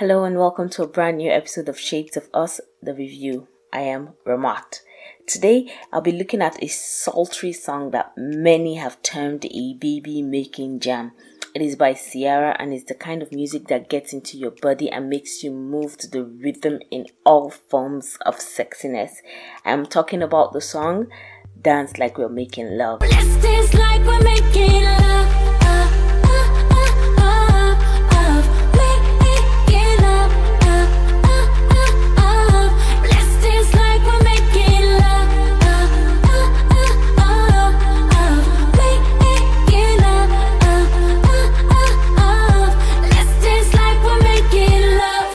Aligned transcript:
Hello 0.00 0.24
and 0.24 0.38
welcome 0.38 0.70
to 0.70 0.82
a 0.82 0.88
brand 0.88 1.18
new 1.18 1.30
episode 1.30 1.68
of 1.68 1.78
Shades 1.78 2.16
of 2.16 2.30
Us, 2.32 2.58
the 2.82 2.94
review. 2.94 3.48
I 3.70 3.80
am 3.80 4.14
Ramat. 4.26 4.80
Today 5.26 5.70
I'll 5.92 6.00
be 6.00 6.10
looking 6.10 6.40
at 6.40 6.56
a 6.62 6.68
sultry 6.68 7.52
song 7.52 7.90
that 7.90 8.14
many 8.16 8.76
have 8.76 9.02
termed 9.02 9.44
a 9.44 9.74
baby 9.74 10.22
making 10.22 10.80
jam. 10.80 11.12
It 11.54 11.60
is 11.60 11.76
by 11.76 11.92
Ciara 11.92 12.56
and 12.58 12.72
is 12.72 12.86
the 12.86 12.94
kind 12.94 13.20
of 13.20 13.30
music 13.30 13.68
that 13.68 13.90
gets 13.90 14.14
into 14.14 14.38
your 14.38 14.52
body 14.52 14.90
and 14.90 15.10
makes 15.10 15.44
you 15.44 15.50
move 15.50 15.98
to 15.98 16.08
the 16.08 16.24
rhythm 16.24 16.80
in 16.90 17.04
all 17.26 17.50
forms 17.50 18.16
of 18.24 18.36
sexiness. 18.36 19.16
I'm 19.66 19.84
talking 19.84 20.22
about 20.22 20.54
the 20.54 20.62
song 20.62 21.08
Dance 21.60 21.98
Like 21.98 22.16
We're 22.16 22.30
Making 22.30 22.78
Love. 22.78 23.02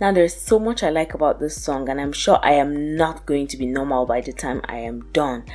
Now, 0.06 0.12
there's 0.12 0.40
so 0.40 0.60
much 0.60 0.84
I 0.84 0.92
like 0.92 1.16
about 1.16 1.40
this 1.40 1.60
song, 1.60 1.90
and 1.90 2.00
I'm 2.00 2.14
sure 2.14 2.38
I 2.44 2.52
am 2.52 2.96
not 2.96 3.26
going 3.26 3.48
to 3.48 3.58
be 3.58 3.66
normal 3.66 4.06
by 4.06 4.22
the 4.22 4.34
time 4.34 4.62
I 4.66 4.76
am 4.76 5.10
done. 5.14 5.46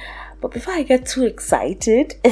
But 0.41 0.51
before 0.51 0.75
I 0.75 0.83
get 0.83 1.07
too 1.07 1.25
excited, 1.25 2.17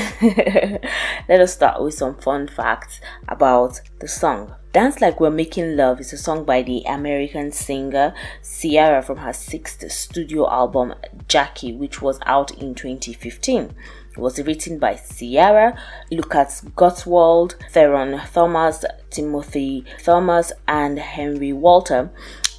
let 1.28 1.40
us 1.40 1.52
start 1.52 1.80
with 1.80 1.94
some 1.94 2.16
fun 2.16 2.48
facts 2.48 3.00
about 3.28 3.80
the 4.00 4.08
song. 4.08 4.52
Dance 4.72 5.00
Like 5.00 5.20
We're 5.20 5.30
Making 5.30 5.76
Love 5.76 6.00
is 6.00 6.12
a 6.12 6.16
song 6.16 6.44
by 6.44 6.62
the 6.62 6.82
American 6.88 7.52
singer 7.52 8.12
Ciara 8.42 9.00
from 9.00 9.18
her 9.18 9.32
sixth 9.32 9.88
studio 9.92 10.50
album 10.50 10.94
Jackie, 11.28 11.72
which 11.72 12.02
was 12.02 12.18
out 12.26 12.50
in 12.50 12.74
2015. 12.74 13.76
It 14.18 14.22
was 14.22 14.40
written 14.40 14.80
by 14.80 14.96
Ciara, 14.96 15.80
Lucas 16.10 16.62
Gottwald, 16.74 17.54
Theron 17.70 18.20
Thomas, 18.34 18.84
Timothy 19.10 19.84
Thomas, 20.02 20.52
and 20.66 20.98
Henry 20.98 21.52
Walter. 21.52 22.10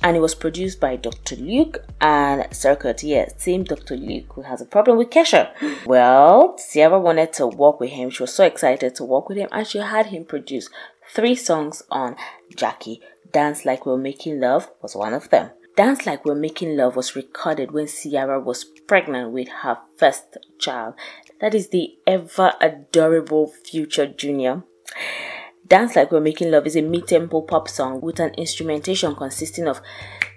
And 0.02 0.16
it 0.16 0.22
was 0.22 0.36
produced 0.36 0.80
by 0.80 0.96
Dr. 0.96 1.36
Luke 1.36 1.84
and 2.00 2.44
Cirkut. 2.52 3.04
Yes, 3.04 3.34
same 3.36 3.66
Dr. 3.66 3.98
Luke 3.98 4.32
who 4.36 4.44
has 4.44 4.62
a 4.62 4.66
problem 4.66 4.98
with 4.98 5.10
Kesha. 5.10 5.50
Well, 5.86 6.56
Ciara 6.72 6.98
wanted 6.98 7.34
to 7.34 7.48
work 7.48 7.82
with 7.82 7.90
him. 7.90 8.10
She 8.10 8.23
was 8.23 8.34
so 8.34 8.46
excited 8.46 8.96
to 8.96 9.04
work 9.04 9.28
with 9.28 9.38
him, 9.38 9.50
and 9.52 9.68
she 9.68 9.80
had 9.80 10.06
him 10.06 10.23
produce 10.23 10.70
three 11.14 11.36
songs 11.36 11.84
on 11.92 12.16
Jackie. 12.56 13.02
Dance 13.34 13.66
Like 13.66 13.86
We're 13.86 13.98
Making 13.98 14.40
Love 14.40 14.72
was 14.82 14.96
one 14.96 15.14
of 15.14 15.30
them. 15.30 15.50
Dance 15.80 16.06
Like 16.06 16.26
We're 16.26 16.36
Making 16.36 16.76
Love 16.76 16.98
was 16.98 17.16
recorded 17.16 17.72
when 17.72 17.88
Ciara 17.88 18.38
was 18.38 18.66
pregnant 18.66 19.32
with 19.32 19.48
her 19.64 19.78
first 19.96 20.38
child. 20.60 20.96
That 21.40 21.56
is 21.56 21.70
the 21.70 21.98
ever 22.06 22.52
adorable 22.60 23.48
future 23.48 24.06
junior. 24.06 24.64
Dance 25.66 25.96
Like 25.96 26.12
We're 26.12 26.20
Making 26.20 26.52
Love 26.52 26.68
is 26.68 26.76
a 26.76 26.82
mid-tempo 26.82 27.44
pop 27.44 27.70
song 27.70 28.02
with 28.02 28.20
an 28.20 28.34
instrumentation 28.34 29.16
consisting 29.16 29.70
of 29.70 29.80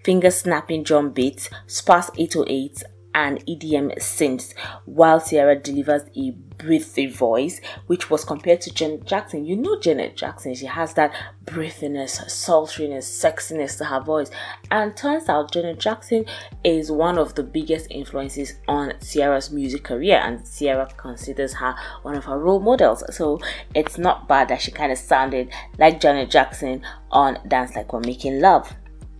finger-snapping 0.04 0.84
drum 0.84 1.10
beats, 1.10 1.50
sparse 1.66 2.10
808s, 2.10 2.84
and 3.14 3.44
EDM 3.46 3.96
synths, 3.98 4.54
while 4.84 5.20
Ciara 5.20 5.56
delivers 5.58 6.02
a 6.16 6.30
breathy 6.58 7.06
voice, 7.06 7.60
which 7.86 8.10
was 8.10 8.24
compared 8.24 8.60
to 8.62 8.72
Janet 8.72 9.04
Jackson. 9.04 9.44
You 9.44 9.56
know 9.56 9.78
Janet 9.80 10.16
Jackson, 10.16 10.54
she 10.54 10.66
has 10.66 10.94
that 10.94 11.12
breathiness, 11.44 12.30
sultriness, 12.30 13.06
sexiness 13.06 13.76
to 13.78 13.84
her 13.84 14.00
voice. 14.00 14.30
And 14.70 14.96
turns 14.96 15.28
out 15.28 15.52
Janet 15.52 15.80
Jackson 15.80 16.24
is 16.64 16.90
one 16.90 17.18
of 17.18 17.34
the 17.34 17.42
biggest 17.42 17.90
influences 17.90 18.54
on 18.68 18.94
Ciara's 19.00 19.50
music 19.50 19.84
career, 19.84 20.20
and 20.22 20.42
Ciara 20.48 20.88
considers 20.96 21.54
her 21.54 21.74
one 22.02 22.14
of 22.14 22.24
her 22.24 22.38
role 22.38 22.60
models. 22.60 23.02
So 23.14 23.40
it's 23.74 23.98
not 23.98 24.28
bad 24.28 24.48
that 24.48 24.62
she 24.62 24.70
kind 24.70 24.92
of 24.92 24.98
sounded 24.98 25.52
like 25.78 26.00
Janet 26.00 26.30
Jackson 26.30 26.82
on 27.10 27.38
Dance 27.48 27.74
Like 27.74 27.92
We're 27.92 28.00
Making 28.00 28.40
Love 28.40 28.72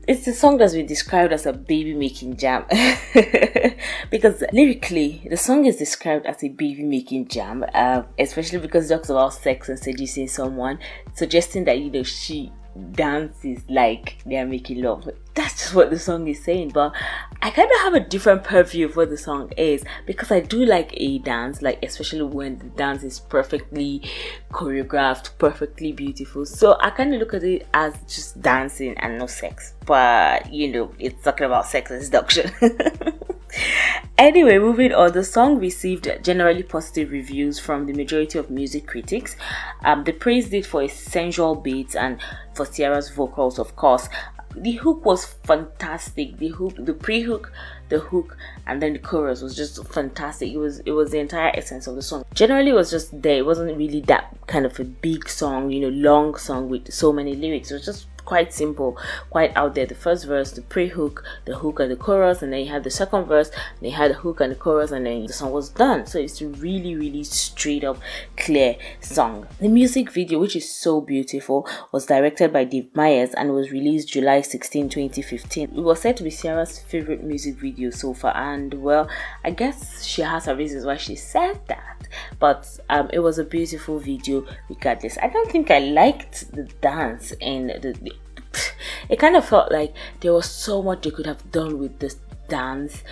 it's 0.09 0.25
the 0.25 0.33
song 0.33 0.59
that's 0.59 0.75
been 0.75 0.87
described 0.87 1.33
as 1.33 1.47
a 1.47 1.53
baby 1.53 1.95
making 1.95 2.37
jam. 2.37 2.65
Because 4.11 4.43
lyrically 4.53 5.27
the 5.29 5.37
song 5.37 5.65
is 5.67 5.77
described 5.77 6.27
as 6.27 6.43
a 6.43 6.49
baby 6.49 6.83
making 6.83 7.29
jam 7.29 7.65
uh, 7.75 8.03
especially 8.19 8.59
because 8.59 8.91
it 8.91 8.95
talks 8.95 9.11
about 9.11 9.33
sex 9.33 9.69
and 9.69 9.79
seducing 9.79 10.29
someone 10.29 10.79
suggesting 11.15 11.65
that 11.65 11.79
you 11.79 11.91
know 11.91 12.03
she 12.03 12.53
dances 12.93 13.63
like 13.69 14.19
they're 14.25 14.47
making 14.47 14.83
love. 14.83 15.09
That's 15.35 15.55
just 15.55 15.75
what 15.75 15.91
the 15.91 15.99
song 15.99 16.29
is 16.29 16.45
saying 16.45 16.71
but 16.71 16.93
i 17.41 17.51
kind 17.51 17.71
of 17.71 17.81
have 17.81 17.95
a 17.95 18.01
different 18.01 18.45
purview 18.45 18.87
of 18.87 18.97
what 18.97 19.09
the 19.09 19.17
song 19.17 19.51
is 19.57 19.83
because 20.07 20.31
i 20.31 20.41
do 20.41 20.65
like 20.67 20.91
a 20.95 21.19
dance 21.21 21.63
like 21.63 21.83
especially 21.83 22.23
when 22.23 22.59
the 22.59 22.67
dance 22.77 23.03
is 23.03 23.21
perfectly 23.21 24.03
choreographed 24.51 25.31
perfectly 25.39 25.93
beautiful. 25.93 26.45
So 26.45 26.77
i 26.81 26.91
kind 26.91 27.15
of 27.15 27.21
look 27.21 27.35
at 27.35 27.43
it 27.45 27.67
as 27.73 27.95
just 28.03 28.41
dancing 28.43 28.97
and 28.99 29.19
no 29.19 29.27
sex. 29.27 29.75
But 29.87 30.53
you 30.53 30.71
know 30.73 30.93
it's 30.99 31.23
talking 31.23 31.47
about 31.47 31.67
sex 31.67 31.91
and 31.91 32.03
seduction 32.03 32.51
Anyway, 34.19 34.59
moving 34.59 34.93
on, 34.93 35.13
the 35.13 35.25
song 35.25 35.59
received 35.59 36.07
generally 36.23 36.63
positive 36.63 37.11
reviews 37.11 37.59
from 37.59 37.87
the 37.87 37.93
majority 37.93 38.39
of 38.39 38.51
music 38.51 38.87
critics. 38.87 39.37
Um, 39.85 40.05
they 40.05 40.13
praised 40.13 40.53
it 40.55 40.67
for 40.67 40.83
its 40.83 40.95
sensual 40.95 41.55
beats 41.57 41.97
and 41.97 42.21
for 42.55 42.67
Ciara's 42.67 43.09
vocals, 43.11 43.59
of 43.59 43.75
course. 43.75 44.09
The 44.55 44.73
hook 44.73 45.07
was 45.07 45.25
fantastic. 45.25 46.37
The 46.37 46.49
hook, 46.49 46.75
the 46.79 46.93
pre-hook, 46.93 47.51
the 47.89 48.01
hook, 48.01 48.37
and 48.67 48.83
then 48.83 48.93
the 48.93 48.99
chorus 48.99 49.41
was 49.41 49.57
just 49.57 49.83
fantastic. 49.89 50.53
It 50.53 50.59
was 50.59 50.81
it 50.81 50.93
was 50.93 51.11
the 51.11 51.19
entire 51.19 51.51
essence 51.55 51.87
of 51.87 51.95
the 51.95 52.03
song. 52.03 52.25
Generally, 52.35 52.71
it 52.71 52.75
was 52.75 52.91
just 52.91 53.23
there. 53.23 53.39
It 53.39 53.47
wasn't 53.47 53.79
really 53.79 54.01
that 54.03 54.37
kind 54.47 54.67
of 54.67 54.79
a 54.79 54.85
big 54.85 55.27
song, 55.27 55.71
you 55.71 55.81
know, 55.81 55.89
long 55.89 56.37
song 56.37 56.69
with 56.69 56.93
so 56.93 57.15
many 57.15 57.35
lyrics. 57.35 57.71
It 57.71 57.75
was 57.75 57.87
just 57.87 58.07
quite 58.25 58.53
simple, 58.53 58.97
quite 59.31 59.57
out 59.57 59.75
there. 59.75 59.87
The 59.87 59.95
first 59.95 60.27
verse, 60.27 60.53
the 60.53 60.63
pre-hook, 60.63 61.25
the 61.45 61.57
hook 61.59 61.81
and 61.81 61.91
the 61.91 61.97
chorus, 61.97 62.43
and 62.43 62.53
then 62.53 62.61
you 62.61 62.71
had 62.71 62.85
the 62.85 62.91
second 62.91 63.25
verse, 63.27 63.51
and 63.81 63.93
had 63.93 64.11
the 64.11 64.15
hook 64.15 64.41
and 64.41 64.53
the 64.53 64.57
chorus, 64.57 64.91
and 64.91 65.07
then 65.07 65.27
the 65.27 65.33
song 65.33 65.53
was 65.53 65.69
done. 65.69 66.07
So 66.07 66.19
it's 66.19 66.41
a 66.41 66.49
really, 66.49 66.95
really 66.95 67.25
straight 67.25 67.85
up, 67.85 67.99
clear 68.37 68.77
song. 69.01 69.47
The 69.61 69.69
music 69.69 70.11
video, 70.11 70.41
which 70.41 70.57
is 70.57 70.71
so 70.71 71.01
beautiful, 71.01 71.69
was 71.93 72.07
directed 72.07 72.53
by 72.53 72.65
Dave 72.65 72.95
Meyers 72.95 73.35
and 73.35 73.53
was 73.53 73.71
released 73.71 74.09
July 74.09 74.41
16, 74.41 74.89
2015. 74.89 75.71
It 75.77 75.81
was 75.81 76.01
said 76.01 76.17
to 76.17 76.25
be 76.25 76.31
Ciara's 76.31 76.79
favorite 76.79 77.23
music 77.23 77.57
video 77.57 77.91
so 77.91 78.15
far, 78.15 78.37
and 78.37 78.75
well, 78.75 79.09
I 79.45 79.51
guess 79.51 80.05
she 80.05 80.23
has 80.23 80.47
her 80.47 80.57
reasons 80.57 80.85
why 80.85 80.97
she 80.97 81.17
said 81.17 81.61
that. 81.69 82.02
But 82.39 82.79
um, 82.89 83.11
it 83.13 83.21
was 83.21 83.39
a 83.39 83.45
beautiful 83.45 83.99
video 83.99 84.47
regardless. 84.69 85.19
I 85.19 85.29
don't 85.29 85.51
think 85.51 85.71
I 85.71 85.79
liked 85.79 86.53
the 86.53 86.65
dance 86.81 87.33
and 87.41 87.71
the, 87.71 87.93
the 88.01 88.13
it 89.09 89.19
kind 89.19 89.37
of 89.37 89.45
felt 89.45 89.73
like 89.73 89.95
there 90.21 90.33
was 90.33 90.51
so 90.51 90.83
much 90.83 91.03
they 91.03 91.11
could 91.11 91.27
have 91.27 91.51
done 91.51 91.79
with 91.79 91.99
this 91.99 92.17
dance 92.49 93.03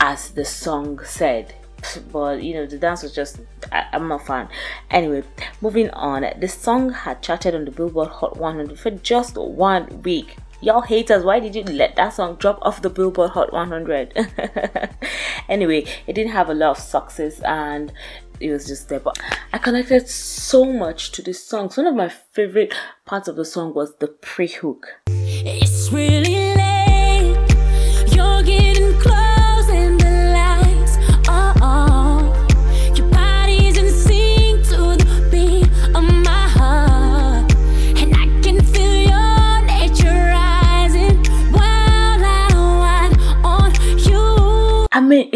as 0.00 0.30
the 0.30 0.44
song 0.44 1.00
said. 1.04 1.54
But 2.12 2.42
you 2.42 2.54
know 2.54 2.66
the 2.66 2.78
dance 2.78 3.02
was 3.02 3.14
just 3.14 3.40
I, 3.70 3.86
am 3.92 4.10
a 4.10 4.18
fan. 4.18 4.48
Anyway 4.90 5.22
moving 5.60 5.90
on. 5.90 6.24
The 6.40 6.48
song 6.48 6.90
had 6.90 7.22
charted 7.22 7.54
on 7.54 7.64
the 7.64 7.70
billboard 7.70 8.08
hot 8.08 8.36
100 8.38 8.78
for 8.78 8.90
just 8.90 9.36
one 9.36 10.02
week 10.02 10.36
y'all 10.60 10.80
haters 10.80 11.24
why 11.24 11.38
did 11.38 11.54
you 11.54 11.62
let 11.64 11.96
that 11.96 12.12
song 12.12 12.34
drop 12.36 12.58
off 12.62 12.82
the 12.82 12.90
billboard 12.90 13.30
hot 13.30 13.52
100 13.52 14.12
anyway 15.48 15.84
it 16.06 16.14
didn't 16.14 16.32
have 16.32 16.48
a 16.48 16.54
lot 16.54 16.70
of 16.70 16.78
success 16.78 17.40
and 17.40 17.92
it 18.40 18.50
was 18.50 18.66
just 18.66 18.88
there 18.88 19.00
but 19.00 19.18
i 19.52 19.58
connected 19.58 20.08
so 20.46 20.64
much 20.64 21.10
to 21.12 21.22
this 21.22 21.44
song. 21.44 21.68
So 21.70 21.82
one 21.82 21.92
of 21.92 21.96
my 21.96 22.08
favorite 22.08 22.72
parts 23.04 23.26
of 23.26 23.36
the 23.36 23.44
song 23.44 23.74
was 23.74 23.96
the 23.96 24.06
pre-hook. 24.06 24.86
It's 25.08 25.92
really 25.92 26.45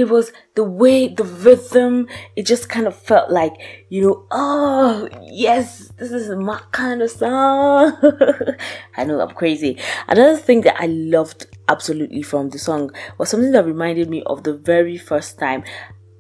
it 0.01 0.09
was 0.09 0.33
the 0.55 0.65
way, 0.65 1.09
the 1.09 1.25
rhythm, 1.25 2.09
it 2.35 2.47
just 2.47 2.69
kind 2.69 2.87
of 2.87 2.97
felt 2.97 3.31
like, 3.31 3.53
you 3.89 4.03
know, 4.03 4.27
oh, 4.31 5.09
yes, 5.31 5.93
this 5.99 6.11
is 6.11 6.31
my 6.37 6.61
kind 6.73 7.03
of 7.03 7.11
song. 7.11 7.97
I 8.97 9.05
know 9.05 9.21
I'm 9.21 9.35
crazy. 9.35 9.79
Another 10.09 10.37
thing 10.37 10.63
that 10.63 10.81
I 10.81 10.87
loved 10.87 11.47
absolutely 11.69 12.23
from 12.23 12.51
the 12.51 12.59
song 12.59 12.91
was 13.19 13.29
something 13.29 13.53
that 13.53 13.67
reminded 13.67 14.09
me 14.09 14.23
of 14.25 14.43
the 14.43 14.55
very 14.55 14.97
first 14.97 15.39
time 15.39 15.63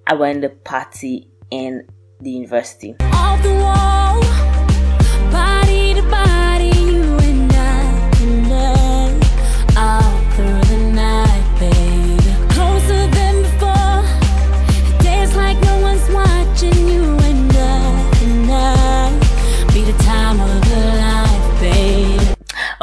I 0.06 0.14
went 0.14 0.42
to 0.42 0.50
party 0.50 1.30
in 1.50 1.86
the 2.20 2.30
university. 2.30 2.96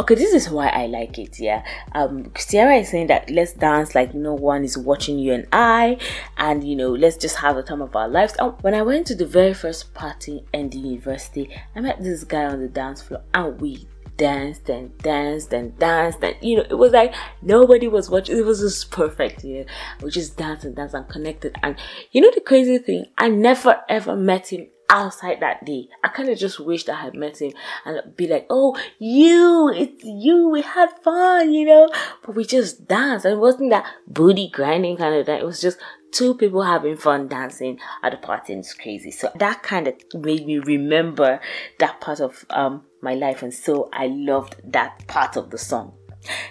Okay, 0.09 0.15
this 0.15 0.33
is 0.33 0.49
why 0.49 0.69
I 0.69 0.85
like 0.85 1.19
it. 1.19 1.37
Yeah, 1.37 1.65
um, 1.91 2.31
Ciara 2.33 2.77
is 2.77 2.87
saying 2.91 3.07
that 3.07 3.29
let's 3.29 3.51
dance 3.51 3.93
like 3.93 4.13
no 4.13 4.33
one 4.35 4.63
is 4.63 4.77
watching 4.77 5.19
you 5.19 5.33
and 5.33 5.45
I, 5.51 5.97
and 6.37 6.63
you 6.65 6.77
know, 6.77 6.91
let's 6.91 7.17
just 7.17 7.35
have 7.35 7.57
the 7.57 7.61
time 7.61 7.81
of 7.81 7.93
our 7.93 8.07
lives. 8.07 8.33
And 8.39 8.53
when 8.61 8.73
I 8.73 8.83
went 8.83 9.05
to 9.07 9.15
the 9.15 9.25
very 9.25 9.53
first 9.53 9.93
party 9.93 10.45
in 10.53 10.69
the 10.69 10.77
university, 10.77 11.53
I 11.75 11.81
met 11.81 12.01
this 12.01 12.23
guy 12.23 12.45
on 12.45 12.61
the 12.61 12.69
dance 12.69 13.01
floor, 13.01 13.21
and 13.33 13.59
we 13.59 13.85
danced 14.15 14.69
and 14.69 14.97
danced 14.99 15.51
and 15.51 15.77
danced 15.77 16.23
and 16.23 16.35
you 16.41 16.55
know 16.55 16.65
it 16.67 16.73
was 16.73 16.91
like 16.91 17.13
nobody 17.43 17.87
was 17.87 18.09
watching 18.09 18.35
it 18.35 18.43
was 18.43 18.61
just 18.61 18.89
perfect 18.89 19.43
know 19.43 19.65
we 20.01 20.09
just 20.09 20.35
danced 20.35 20.65
and 20.65 20.75
danced 20.75 20.95
and 20.95 21.07
connected 21.07 21.55
and 21.61 21.75
you 22.13 22.19
know 22.19 22.31
the 22.33 22.41
crazy 22.41 22.79
thing 22.79 23.05
i 23.19 23.27
never 23.27 23.79
ever 23.87 24.15
met 24.15 24.47
him 24.47 24.67
outside 24.89 25.39
that 25.41 25.65
day. 25.65 25.89
I 26.03 26.09
kind 26.09 26.29
of 26.29 26.37
just 26.37 26.59
wished 26.59 26.89
I 26.89 27.01
had 27.01 27.13
met 27.13 27.41
him 27.41 27.53
and 27.85 28.15
be 28.15 28.27
like, 28.27 28.47
oh, 28.49 28.77
you, 28.99 29.71
it's 29.75 30.03
you, 30.03 30.49
we 30.49 30.61
had 30.61 30.89
fun, 31.03 31.53
you 31.53 31.65
know? 31.65 31.89
But 32.25 32.35
we 32.35 32.45
just 32.45 32.87
danced. 32.87 33.25
And 33.25 33.35
it 33.35 33.39
wasn't 33.39 33.71
that 33.71 33.85
booty 34.07 34.49
grinding 34.49 34.97
kind 34.97 35.15
of 35.15 35.25
thing. 35.25 35.39
It 35.39 35.45
was 35.45 35.61
just 35.61 35.77
two 36.11 36.35
people 36.35 36.63
having 36.63 36.97
fun 36.97 37.27
dancing 37.27 37.79
at 38.03 38.11
the 38.11 38.17
party 38.17 38.53
it's 38.53 38.73
crazy. 38.73 39.11
So 39.11 39.29
that 39.35 39.63
kind 39.63 39.87
of 39.87 39.95
made 40.13 40.45
me 40.45 40.59
remember 40.59 41.39
that 41.79 41.99
part 42.01 42.19
of 42.19 42.45
um, 42.49 42.83
my 43.01 43.13
life. 43.13 43.43
And 43.43 43.53
so 43.53 43.89
I 43.93 44.07
loved 44.07 44.55
that 44.63 45.05
part 45.07 45.35
of 45.35 45.49
the 45.49 45.57
song. 45.57 45.93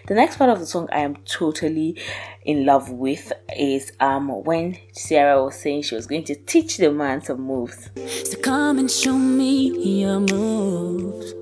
The 0.06 0.14
next 0.14 0.36
part 0.36 0.50
of 0.50 0.58
the 0.58 0.66
song 0.66 0.88
I 0.92 1.00
am 1.00 1.16
totally 1.24 2.00
in 2.44 2.64
love 2.64 2.90
with 2.90 3.32
is 3.56 3.92
um 4.00 4.28
when 4.44 4.78
Ciara 4.94 5.42
was 5.44 5.56
saying 5.56 5.82
she 5.82 5.94
was 5.94 6.06
going 6.06 6.24
to 6.24 6.34
teach 6.34 6.76
the 6.76 6.90
man 6.90 7.22
some 7.22 7.40
moves. 7.40 7.90
So 8.24 8.38
come 8.38 8.78
and 8.78 8.90
show 8.90 9.16
me 9.16 10.00
your 10.00 10.20
moves. 10.20 11.34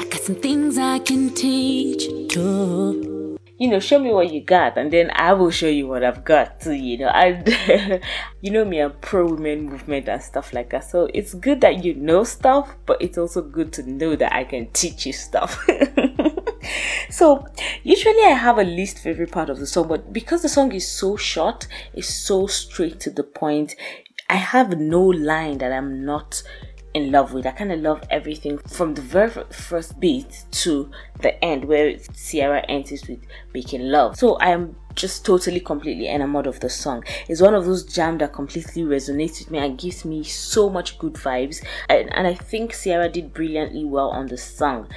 I 0.00 0.04
got 0.04 0.20
some 0.20 0.36
things 0.36 0.78
I 0.78 0.98
can 0.98 1.34
teach 1.34 2.04
you 2.04 2.28
too 2.28 3.20
you 3.60 3.68
know, 3.68 3.78
show 3.78 3.98
me 3.98 4.10
what 4.10 4.32
you 4.32 4.40
got, 4.40 4.78
and 4.78 4.90
then 4.90 5.10
I 5.14 5.34
will 5.34 5.50
show 5.50 5.68
you 5.68 5.86
what 5.86 6.02
I've 6.02 6.24
got 6.24 6.60
too. 6.60 6.72
You 6.72 6.96
know, 6.96 7.08
I, 7.08 8.00
you 8.40 8.50
know 8.50 8.64
me, 8.64 8.80
I'm 8.80 8.92
pro 9.02 9.26
women 9.26 9.68
movement 9.68 10.08
and 10.08 10.22
stuff 10.22 10.54
like 10.54 10.70
that. 10.70 10.84
So 10.84 11.10
it's 11.12 11.34
good 11.34 11.60
that 11.60 11.84
you 11.84 11.94
know 11.94 12.24
stuff, 12.24 12.74
but 12.86 13.02
it's 13.02 13.18
also 13.18 13.42
good 13.42 13.70
to 13.74 13.82
know 13.82 14.16
that 14.16 14.34
I 14.34 14.44
can 14.44 14.68
teach 14.72 15.04
you 15.04 15.12
stuff. 15.12 15.62
so 17.10 17.46
usually 17.82 18.22
I 18.24 18.30
have 18.30 18.58
a 18.58 18.64
least 18.64 18.98
favorite 18.98 19.32
part 19.32 19.50
of 19.50 19.58
the 19.58 19.66
song, 19.66 19.88
but 19.88 20.12
because 20.12 20.42
the 20.42 20.48
song 20.48 20.72
is 20.72 20.90
so 20.90 21.16
short, 21.16 21.66
it's 21.92 22.08
so 22.08 22.46
straight 22.46 23.00
to 23.00 23.10
the 23.10 23.24
point. 23.24 23.76
I 24.28 24.36
have 24.36 24.78
no 24.78 25.02
line 25.02 25.58
that 25.58 25.72
I'm 25.72 26.04
not 26.04 26.42
in 26.94 27.12
love 27.12 27.32
with. 27.32 27.46
I 27.46 27.52
kind 27.52 27.72
of 27.72 27.80
love 27.80 28.02
everything 28.10 28.58
from 28.58 28.94
the 28.94 29.02
very 29.02 29.30
first 29.50 30.00
beat 30.00 30.44
to 30.52 30.90
the 31.20 31.42
end 31.44 31.64
where 31.64 31.96
Ciara 32.14 32.62
ends 32.68 32.90
with 33.08 33.20
making 33.54 33.82
love. 33.82 34.16
So 34.16 34.36
I 34.36 34.50
am 34.50 34.76
just 34.94 35.24
totally 35.24 35.60
completely 35.60 36.08
enamored 36.08 36.46
of 36.46 36.60
the 36.60 36.70
song. 36.70 37.04
It's 37.28 37.40
one 37.40 37.54
of 37.54 37.64
those 37.64 37.84
jams 37.84 38.18
that 38.20 38.32
completely 38.32 38.82
resonates 38.82 39.38
with 39.38 39.50
me 39.50 39.58
and 39.58 39.78
gives 39.78 40.04
me 40.04 40.24
so 40.24 40.68
much 40.68 40.98
good 40.98 41.14
vibes. 41.14 41.64
And, 41.88 42.12
and 42.14 42.26
I 42.26 42.34
think 42.34 42.74
Ciara 42.74 43.08
did 43.08 43.32
brilliantly 43.32 43.84
well 43.84 44.10
on 44.10 44.26
the 44.26 44.36
song. 44.36 44.88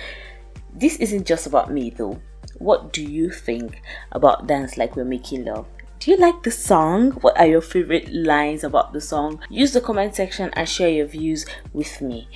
This 0.76 0.98
isn't 0.98 1.28
just 1.28 1.48
about 1.48 1.72
me 1.72 1.92
though. 1.92 2.20
What 2.58 2.94
do 2.94 3.04
you 3.04 3.30
think 3.30 3.82
about 4.12 4.48
Dance 4.48 4.78
Like 4.78 4.96
We're 4.96 5.06
Making 5.06 5.46
Love? 5.46 5.68
Do 6.00 6.12
you 6.12 6.18
like 6.18 6.44
the 6.44 6.52
song? 6.52 7.12
What 7.22 7.40
are 7.40 7.48
your 7.48 7.62
favorite 7.62 8.12
lines 8.14 8.64
about 8.64 8.92
the 8.92 9.00
song? 9.00 9.40
Use 9.50 9.72
the 9.72 9.82
comment 9.82 10.16
section 10.16 10.50
and 10.54 10.68
share 10.68 10.90
your 10.90 11.08
views 11.08 11.46
with 11.72 12.02
me. 12.02 12.28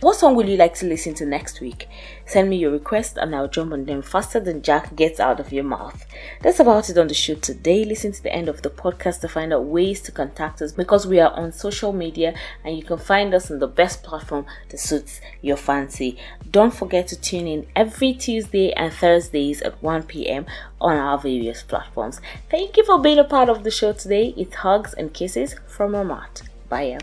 What 0.00 0.16
song 0.16 0.34
would 0.36 0.48
you 0.48 0.56
like 0.56 0.74
to 0.74 0.86
listen 0.86 1.14
to 1.14 1.26
next 1.26 1.60
week? 1.60 1.88
Send 2.26 2.50
me 2.50 2.56
your 2.56 2.70
request 2.70 3.16
and 3.16 3.34
I'll 3.34 3.48
jump 3.48 3.72
on 3.72 3.86
them 3.86 4.02
faster 4.02 4.38
than 4.38 4.62
Jack 4.62 4.94
gets 4.96 5.18
out 5.18 5.40
of 5.40 5.52
your 5.52 5.64
mouth. 5.64 6.04
That's 6.42 6.60
about 6.60 6.90
it 6.90 6.98
on 6.98 7.08
the 7.08 7.14
show 7.14 7.34
today. 7.34 7.84
Listen 7.84 8.12
to 8.12 8.22
the 8.22 8.32
end 8.32 8.48
of 8.48 8.62
the 8.62 8.70
podcast 8.70 9.20
to 9.20 9.28
find 9.28 9.52
out 9.52 9.64
ways 9.64 10.00
to 10.02 10.12
contact 10.12 10.60
us 10.60 10.72
because 10.72 11.06
we 11.06 11.20
are 11.20 11.32
on 11.32 11.52
social 11.52 11.92
media 11.92 12.34
and 12.64 12.76
you 12.76 12.82
can 12.82 12.98
find 12.98 13.32
us 13.32 13.50
on 13.50 13.60
the 13.60 13.66
best 13.66 14.02
platform 14.02 14.44
that 14.68 14.78
suits 14.78 15.20
your 15.40 15.56
fancy. 15.56 16.18
Don't 16.50 16.74
forget 16.74 17.08
to 17.08 17.20
tune 17.20 17.46
in 17.46 17.66
every 17.74 18.12
Tuesday 18.12 18.72
and 18.72 18.92
Thursdays 18.92 19.62
at 19.62 19.82
1 19.82 20.04
p.m. 20.04 20.46
on 20.80 20.96
our 20.96 21.18
various 21.18 21.62
platforms. 21.62 22.20
Thank 22.50 22.76
you 22.76 22.84
for 22.84 23.00
being 23.00 23.18
a 23.18 23.24
part 23.24 23.48
of 23.48 23.64
the 23.64 23.70
show 23.70 23.92
today. 23.92 24.34
It's 24.36 24.56
hugs 24.56 24.92
and 24.92 25.14
kisses 25.14 25.56
from 25.66 25.94
Amat. 25.94 26.42
Bye. 26.68 26.98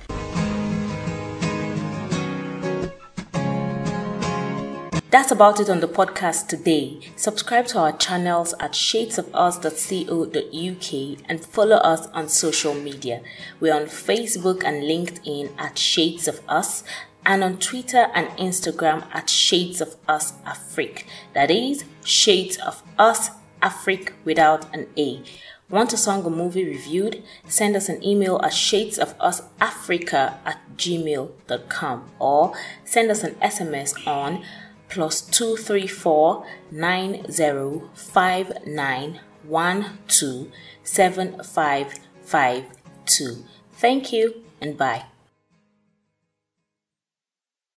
That's 5.11 5.31
about 5.31 5.59
it 5.59 5.71
on 5.71 5.79
the 5.79 5.87
podcast 5.87 6.49
today. 6.49 6.99
Subscribe 7.15 7.65
to 7.67 7.79
our 7.79 7.97
channels 7.97 8.53
at 8.59 8.73
shadesofus.co.uk 8.73 11.25
and 11.27 11.43
follow 11.43 11.77
us 11.77 12.05
on 12.13 12.29
social 12.29 12.75
media. 12.75 13.23
We're 13.59 13.73
on 13.73 13.87
Facebook 13.87 14.63
and 14.63 14.83
LinkedIn 14.83 15.49
at 15.57 15.79
Shades 15.79 16.27
of 16.27 16.41
Us 16.47 16.83
and 17.25 17.43
on 17.43 17.57
Twitter 17.57 18.11
and 18.13 18.27
Instagram 18.37 19.03
at 19.11 19.31
Shades 19.31 19.81
of 19.81 19.95
Us 20.07 20.33
Afrique. 20.45 21.07
That 21.33 21.49
is 21.49 21.85
Shades 22.03 22.57
of 22.57 22.83
Us 22.99 23.31
Afrique 23.63 24.13
without 24.23 24.71
an 24.75 24.85
A. 24.95 25.23
Want 25.71 25.91
a 25.91 25.97
song 25.97 26.23
or 26.23 26.29
movie 26.29 26.65
reviewed? 26.65 27.23
Send 27.47 27.75
us 27.75 27.89
an 27.89 28.03
email 28.03 28.39
at 28.43 28.51
shadesofussafrica 28.51 30.37
at 30.45 30.59
gmail.com 30.77 32.11
or 32.19 32.53
send 32.85 33.09
us 33.09 33.23
an 33.23 33.33
SMS 33.35 34.07
on 34.07 34.43
plus 34.89 35.21
two 35.21 35.55
three 35.55 35.87
four 35.87 36.45
nine 36.71 37.31
zero 37.31 37.89
five 37.93 38.65
nine 38.65 39.19
one 39.43 39.99
two 40.07 40.51
seven 40.83 41.41
five 41.43 41.93
five 42.23 42.65
two. 43.05 43.45
Thank 43.73 44.11
you 44.11 44.43
and 44.61 44.77
bye. 44.77 45.05